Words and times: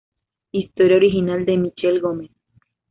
Historia 0.51 0.97
original 0.97 1.45
de 1.45 1.57
Michel 1.59 2.01
Gomez. 2.01 2.31